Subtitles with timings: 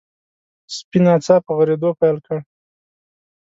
[0.75, 2.37] سپي ناڅاپه غريدو پيل کړ.